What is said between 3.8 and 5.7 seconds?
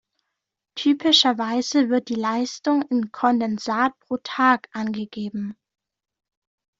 pro Tag" angegeben.